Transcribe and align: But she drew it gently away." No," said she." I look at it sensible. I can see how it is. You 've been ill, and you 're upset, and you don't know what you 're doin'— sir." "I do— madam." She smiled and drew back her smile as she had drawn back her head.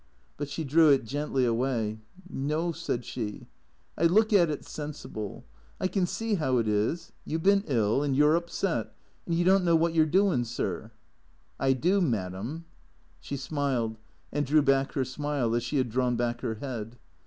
But 0.35 0.49
she 0.49 0.63
drew 0.63 0.89
it 0.89 1.03
gently 1.05 1.45
away." 1.45 1.99
No," 2.27 2.71
said 2.71 3.05
she." 3.05 3.45
I 3.99 4.05
look 4.05 4.33
at 4.33 4.49
it 4.49 4.65
sensible. 4.65 5.43
I 5.79 5.87
can 5.87 6.07
see 6.07 6.33
how 6.33 6.57
it 6.57 6.67
is. 6.67 7.11
You 7.23 7.37
've 7.37 7.43
been 7.43 7.63
ill, 7.67 8.01
and 8.01 8.15
you 8.15 8.25
're 8.25 8.35
upset, 8.35 8.95
and 9.27 9.35
you 9.35 9.45
don't 9.45 9.63
know 9.63 9.75
what 9.75 9.93
you 9.93 10.01
're 10.01 10.05
doin'— 10.07 10.43
sir." 10.57 10.89
"I 11.59 11.73
do— 11.73 12.01
madam." 12.17 12.65
She 13.19 13.37
smiled 13.37 13.99
and 14.31 14.43
drew 14.43 14.63
back 14.63 14.93
her 14.93 15.05
smile 15.05 15.53
as 15.53 15.61
she 15.61 15.77
had 15.77 15.91
drawn 15.91 16.15
back 16.15 16.41
her 16.41 16.55
head. 16.55 16.97